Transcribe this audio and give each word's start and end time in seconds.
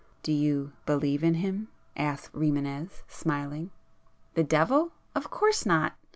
"Do 0.23 0.31
you 0.31 0.73
believe 0.87 1.23
in 1.23 1.35
him?" 1.35 1.67
asked 1.95 2.33
Rimânez 2.33 3.03
smiling. 3.07 3.69
"The 4.33 4.43
devil? 4.43 4.93
of 5.13 5.29
course 5.29 5.63
not!" 5.63 5.93